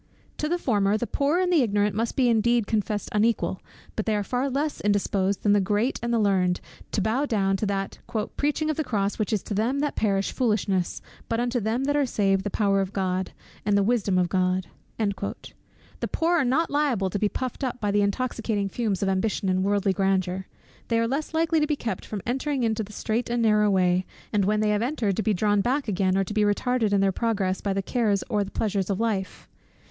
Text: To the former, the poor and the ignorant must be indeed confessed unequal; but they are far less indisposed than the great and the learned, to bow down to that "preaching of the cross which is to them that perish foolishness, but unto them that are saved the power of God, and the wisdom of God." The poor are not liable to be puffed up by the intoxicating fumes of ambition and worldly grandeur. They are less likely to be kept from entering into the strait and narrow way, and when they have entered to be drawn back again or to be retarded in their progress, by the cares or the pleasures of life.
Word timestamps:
To 0.39 0.49
the 0.49 0.57
former, 0.57 0.97
the 0.97 1.05
poor 1.05 1.37
and 1.37 1.53
the 1.53 1.61
ignorant 1.61 1.93
must 1.95 2.15
be 2.15 2.27
indeed 2.27 2.65
confessed 2.65 3.09
unequal; 3.11 3.61
but 3.95 4.07
they 4.07 4.15
are 4.15 4.23
far 4.23 4.49
less 4.49 4.81
indisposed 4.81 5.43
than 5.43 5.53
the 5.53 5.61
great 5.61 5.99
and 6.01 6.11
the 6.11 6.17
learned, 6.17 6.59
to 6.93 7.01
bow 7.01 7.27
down 7.27 7.55
to 7.57 7.67
that 7.67 7.99
"preaching 8.35 8.71
of 8.71 8.77
the 8.77 8.83
cross 8.83 9.19
which 9.19 9.31
is 9.31 9.43
to 9.43 9.53
them 9.53 9.77
that 9.81 9.95
perish 9.95 10.31
foolishness, 10.31 11.03
but 11.29 11.39
unto 11.39 11.59
them 11.59 11.83
that 11.83 11.95
are 11.95 12.07
saved 12.07 12.43
the 12.43 12.49
power 12.49 12.81
of 12.81 12.93
God, 12.93 13.31
and 13.63 13.77
the 13.77 13.83
wisdom 13.83 14.17
of 14.17 14.27
God." 14.27 14.65
The 14.97 16.07
poor 16.11 16.35
are 16.35 16.43
not 16.43 16.71
liable 16.71 17.11
to 17.11 17.19
be 17.19 17.29
puffed 17.29 17.63
up 17.63 17.79
by 17.79 17.91
the 17.91 18.01
intoxicating 18.01 18.69
fumes 18.69 19.03
of 19.03 19.07
ambition 19.07 19.49
and 19.49 19.63
worldly 19.63 19.93
grandeur. 19.93 20.47
They 20.87 20.97
are 20.97 21.07
less 21.07 21.31
likely 21.31 21.59
to 21.59 21.67
be 21.67 21.75
kept 21.75 22.07
from 22.07 22.23
entering 22.25 22.63
into 22.63 22.81
the 22.81 22.91
strait 22.91 23.29
and 23.29 23.43
narrow 23.43 23.69
way, 23.69 24.07
and 24.33 24.45
when 24.45 24.61
they 24.61 24.69
have 24.69 24.81
entered 24.81 25.15
to 25.17 25.21
be 25.21 25.35
drawn 25.35 25.61
back 25.61 25.87
again 25.87 26.17
or 26.17 26.23
to 26.23 26.33
be 26.33 26.41
retarded 26.41 26.91
in 26.91 27.01
their 27.01 27.11
progress, 27.11 27.61
by 27.61 27.73
the 27.73 27.83
cares 27.83 28.23
or 28.31 28.43
the 28.43 28.49
pleasures 28.49 28.89
of 28.89 28.99
life. 28.99 29.47